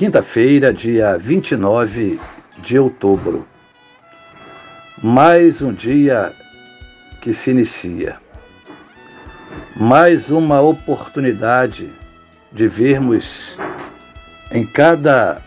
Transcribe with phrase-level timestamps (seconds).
[0.00, 2.18] Quinta-feira, dia 29
[2.62, 3.46] de outubro.
[5.02, 6.32] Mais um dia
[7.20, 8.18] que se inicia.
[9.76, 11.92] Mais uma oportunidade
[12.50, 13.58] de vermos
[14.50, 15.42] em cada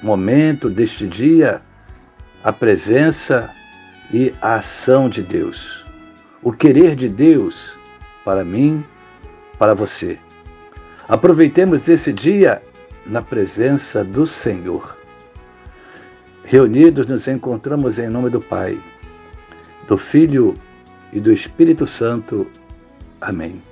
[0.00, 1.60] momento deste dia
[2.44, 3.52] a presença
[4.14, 5.84] e a ação de Deus.
[6.44, 7.76] O querer de Deus
[8.24, 8.86] para mim,
[9.58, 10.16] para você.
[11.08, 12.62] Aproveitemos esse dia
[13.08, 14.96] na presença do Senhor.
[16.44, 18.80] Reunidos nos encontramos em nome do Pai,
[19.86, 20.54] do Filho
[21.12, 22.46] e do Espírito Santo.
[23.20, 23.62] Amém.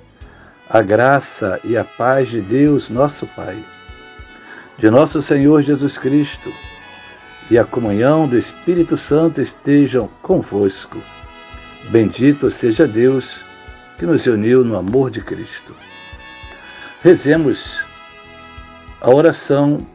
[0.69, 3.63] A graça e a paz de Deus, nosso Pai,
[4.77, 6.51] de nosso Senhor Jesus Cristo
[7.49, 10.99] e a comunhão do Espírito Santo estejam convosco.
[11.89, 13.45] Bendito seja Deus
[13.97, 15.75] que nos uniu no amor de Cristo.
[17.03, 17.84] Rezemos
[19.05, 19.85] a oração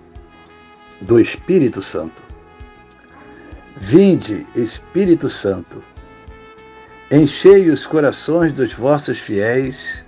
[1.01, 2.23] do Espírito Santo.
[3.77, 5.83] Vinde, Espírito Santo,
[7.11, 10.07] enchei os corações dos vossos fiéis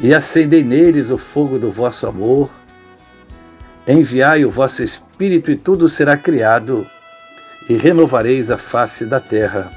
[0.00, 2.50] e acendei neles o fogo do vosso amor.
[3.86, 6.84] Enviai o vosso Espírito e tudo será criado
[7.68, 9.70] e renovareis a face da terra.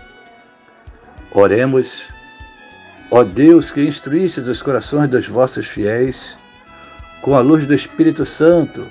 [1.30, 2.10] Oremos,
[3.12, 6.39] ó Deus que instruístes os corações dos vossos fiéis
[7.22, 8.88] com a luz do Espírito Santo,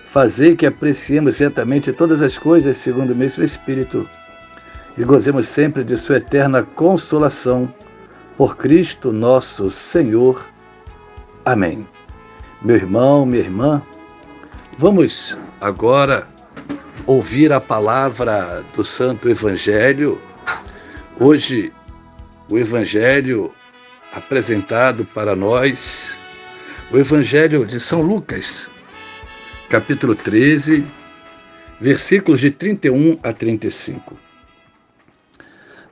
[0.00, 4.08] fazer que apreciemos certamente todas as coisas segundo o mesmo Espírito
[4.96, 7.72] e gozemos sempre de Sua eterna consolação.
[8.36, 10.50] Por Cristo nosso Senhor.
[11.44, 11.86] Amém.
[12.62, 13.82] Meu irmão, minha irmã,
[14.78, 16.26] vamos agora
[17.06, 20.20] ouvir a palavra do Santo Evangelho.
[21.18, 21.72] Hoje,
[22.50, 23.52] o Evangelho
[24.12, 26.18] apresentado para nós
[26.92, 28.68] o Evangelho de São Lucas,
[29.68, 30.84] capítulo 13,
[31.80, 34.18] versículos de 31 a 35.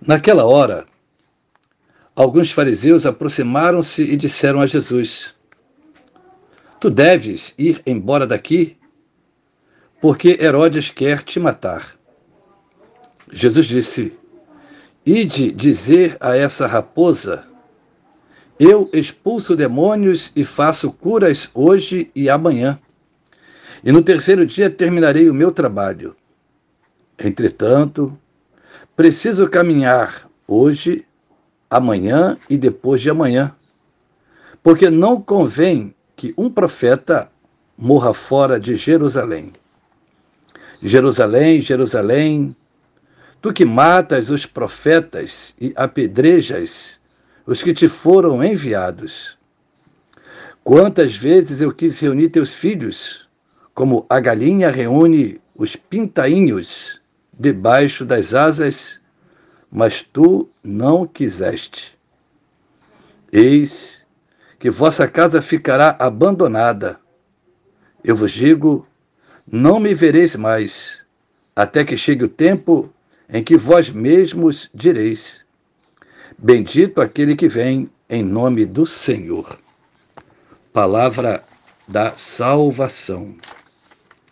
[0.04, 0.86] Naquela hora,
[2.16, 5.34] alguns fariseus aproximaram-se e disseram a Jesus:
[6.80, 8.76] Tu deves ir embora daqui,
[10.00, 11.94] porque Herodes quer te matar.
[13.30, 14.18] Jesus disse:
[15.06, 17.46] Ide dizer a essa raposa
[18.58, 22.78] eu expulso demônios e faço curas hoje e amanhã.
[23.84, 26.16] E no terceiro dia terminarei o meu trabalho.
[27.18, 28.16] Entretanto,
[28.96, 31.04] preciso caminhar hoje,
[31.70, 33.54] amanhã e depois de amanhã,
[34.62, 37.30] porque não convém que um profeta
[37.76, 39.52] morra fora de Jerusalém.
[40.82, 42.56] Jerusalém, Jerusalém,
[43.40, 46.98] tu que matas os profetas e apedrejas
[47.48, 49.38] os que te foram enviados.
[50.62, 53.26] Quantas vezes eu quis reunir teus filhos,
[53.72, 57.00] como a galinha reúne os pintainhos
[57.38, 59.00] debaixo das asas,
[59.72, 61.98] mas tu não quiseste.
[63.32, 64.06] Eis
[64.58, 67.00] que vossa casa ficará abandonada.
[68.04, 68.86] Eu vos digo,
[69.50, 71.06] não me vereis mais,
[71.56, 72.92] até que chegue o tempo
[73.26, 75.46] em que vós mesmos direis:
[76.40, 79.58] Bendito aquele que vem em nome do Senhor.
[80.72, 81.44] Palavra
[81.88, 83.36] da salvação.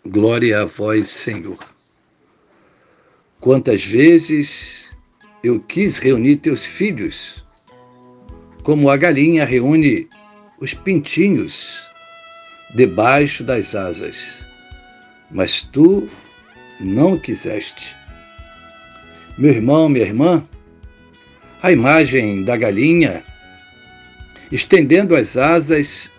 [0.05, 1.57] Glória a vós, Senhor.
[3.41, 4.95] Quantas vezes
[5.43, 7.45] eu quis reunir teus filhos,
[8.63, 10.07] como a galinha reúne
[10.61, 11.81] os pintinhos
[12.73, 14.47] debaixo das asas,
[15.29, 16.07] mas tu
[16.79, 17.97] não quiseste.
[19.37, 20.47] Meu irmão, minha irmã,
[21.61, 23.23] a imagem da galinha
[24.51, 26.09] estendendo as asas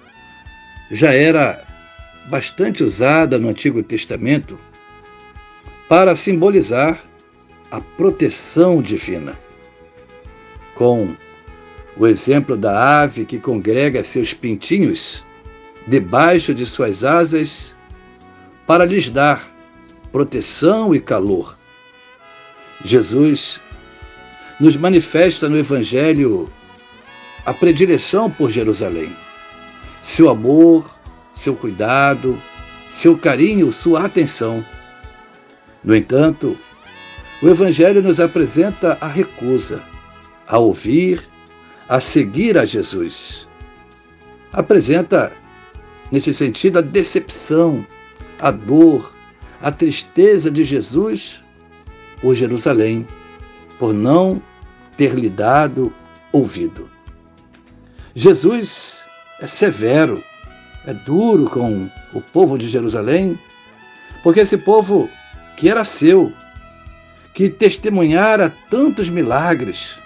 [0.90, 1.64] já era
[2.28, 4.58] bastante usada no Antigo Testamento
[5.88, 7.00] para simbolizar
[7.70, 9.38] a proteção divina.
[10.74, 11.16] Com
[11.96, 15.24] o exemplo da ave que congrega seus pintinhos
[15.86, 17.76] debaixo de suas asas
[18.66, 19.50] para lhes dar
[20.12, 21.58] proteção e calor.
[22.84, 23.60] Jesus
[24.60, 26.50] nos manifesta no Evangelho
[27.46, 29.16] a predileção por Jerusalém,
[30.00, 30.94] seu amor,
[31.32, 32.40] seu cuidado,
[32.88, 34.64] seu carinho, sua atenção.
[35.84, 36.56] No entanto,
[37.40, 39.82] o Evangelho nos apresenta a recusa
[40.48, 41.28] a ouvir,
[41.88, 43.46] a seguir a Jesus.
[44.52, 45.32] Apresenta,
[46.10, 47.86] nesse sentido, a decepção,
[48.38, 49.14] a dor,
[49.60, 51.42] a tristeza de Jesus
[52.20, 53.06] por Jerusalém,
[53.78, 54.42] por não
[54.98, 55.94] ter lhe dado
[56.32, 56.90] ouvido.
[58.14, 59.06] Jesus
[59.40, 60.22] é severo,
[60.84, 63.38] é duro com o povo de Jerusalém,
[64.22, 65.08] porque esse povo
[65.56, 66.32] que era seu,
[67.32, 69.98] que testemunhara tantos milagres,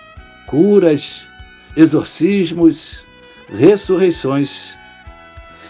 [0.47, 1.27] curas,
[1.75, 3.07] exorcismos,
[3.49, 4.77] ressurreições,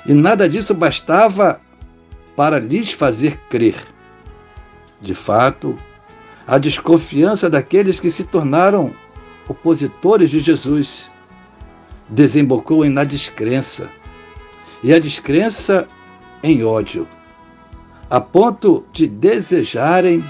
[0.05, 1.61] e nada disso bastava
[2.35, 3.77] para lhes fazer crer.
[5.01, 5.79] De fato,
[6.45, 8.93] a desconfiança daqueles que se tornaram
[9.49, 11.11] opositores de Jesus
[12.09, 13.91] desembocou na descrença,
[14.83, 15.87] e a descrença
[16.43, 17.09] em ódio,
[18.11, 20.25] a ponto de desejarem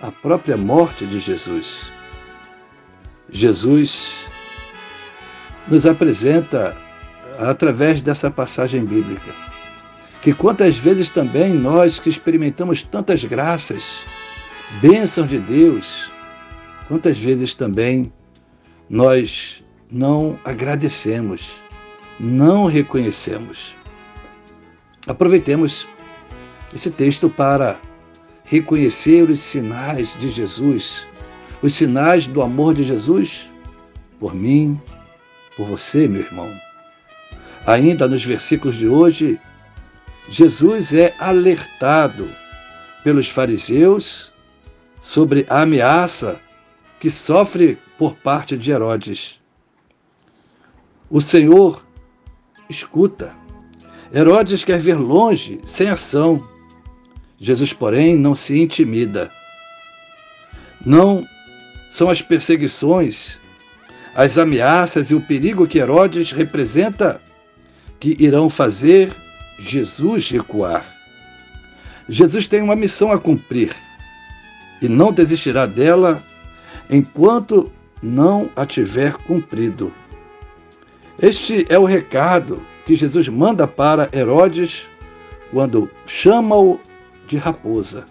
[0.00, 1.90] a própria morte de Jesus.
[3.30, 4.26] Jesus
[5.68, 6.76] nos apresenta,
[7.38, 9.32] através dessa passagem bíblica,
[10.20, 14.04] que quantas vezes também nós que experimentamos tantas graças,
[14.80, 16.12] bênçãos de Deus,
[16.88, 18.12] quantas vezes também
[18.88, 21.52] nós não agradecemos,
[22.18, 23.74] não reconhecemos.
[25.06, 25.88] Aproveitemos
[26.72, 27.80] esse texto para
[28.44, 31.06] reconhecer os sinais de Jesus,
[31.60, 33.50] os sinais do amor de Jesus
[34.18, 34.80] por mim,
[35.56, 36.50] por você, meu irmão.
[37.66, 39.38] Ainda nos versículos de hoje,
[40.28, 42.28] Jesus é alertado
[43.02, 44.32] pelos fariseus
[45.00, 46.40] sobre a ameaça
[47.02, 49.40] que sofre por parte de Herodes.
[51.10, 51.84] O Senhor
[52.70, 53.34] escuta.
[54.14, 56.48] Herodes quer ver longe, sem ação.
[57.40, 59.32] Jesus, porém, não se intimida.
[60.86, 61.26] Não
[61.90, 63.40] são as perseguições,
[64.14, 67.20] as ameaças e o perigo que Herodes representa
[67.98, 69.12] que irão fazer
[69.58, 70.86] Jesus recuar.
[72.08, 73.74] Jesus tem uma missão a cumprir
[74.80, 76.22] e não desistirá dela
[76.92, 77.72] enquanto
[78.02, 79.92] não a tiver cumprido.
[81.20, 84.88] Este é o recado que Jesus manda para Herodes
[85.50, 86.78] quando chama-o
[87.26, 88.04] de raposa.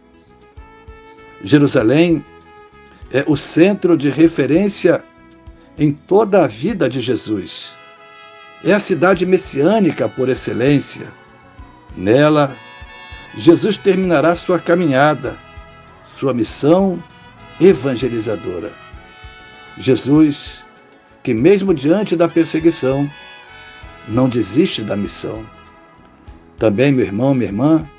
[1.44, 2.26] Jerusalém
[3.12, 5.04] é o centro de referência
[5.78, 7.74] em toda a vida de Jesus.
[8.64, 11.08] É a cidade messiânica por excelência.
[11.96, 12.56] Nela,
[13.36, 15.38] Jesus terminará sua caminhada,
[16.06, 17.02] sua missão
[17.62, 18.74] evangelizadora.
[19.78, 20.66] Jesus,
[21.22, 23.10] que mesmo diante da perseguição,
[24.08, 25.46] não desiste da missão.
[26.58, 27.90] Também, meu irmão, minha irmã,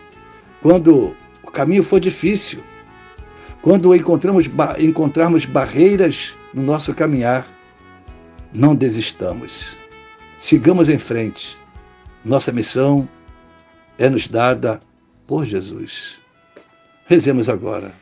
[0.61, 2.63] quando o caminho for difícil,
[3.63, 7.47] quando encontramos, encontrarmos barreiras no nosso caminhar,
[8.53, 9.77] não desistamos.
[10.37, 11.57] Sigamos em frente.
[12.25, 13.09] Nossa missão
[13.97, 14.81] é nos dada
[15.27, 16.19] por Jesus.
[17.07, 18.02] Rezemos agora.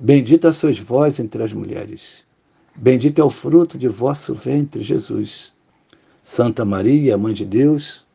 [0.00, 2.22] Bendita sois vós entre as mulheres.
[2.76, 5.52] Bendito é o fruto de vosso ventre, Jesus.
[6.22, 8.06] Santa Maria, Mãe de Deus,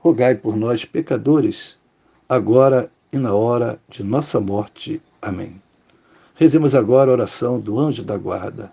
[0.00, 1.76] rogai por nós, pecadores,
[2.28, 5.00] agora e na hora de nossa morte.
[5.22, 5.62] Amém.
[6.34, 8.72] Rezemos agora a oração do anjo da guarda.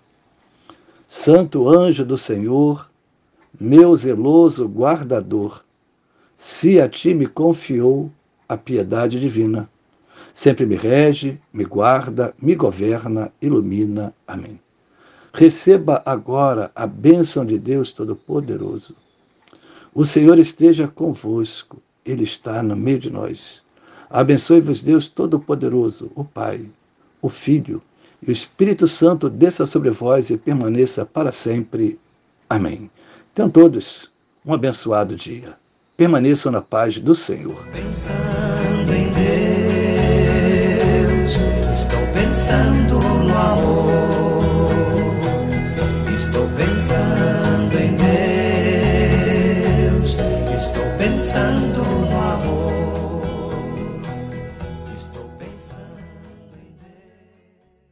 [1.06, 2.90] Santo anjo do Senhor,
[3.60, 5.64] meu zeloso guardador,
[6.34, 8.10] se a ti me confiou
[8.48, 9.70] a piedade divina,
[10.32, 14.14] sempre me rege, me guarda, me governa, ilumina.
[14.26, 14.60] Amém.
[15.32, 18.94] Receba agora a bênção de Deus Todo-Poderoso.
[19.94, 23.62] O Senhor esteja convosco, Ele está no meio de nós.
[24.08, 26.68] Abençoe-vos, Deus Todo-Poderoso, o Pai
[27.26, 27.82] o Filho
[28.22, 31.98] e o Espírito Santo desça sobre vós e permaneça para sempre.
[32.48, 32.90] Amém.
[33.34, 34.10] Tenham todos
[34.44, 35.56] um abençoado dia.
[35.96, 37.66] Permaneçam na paz do Senhor.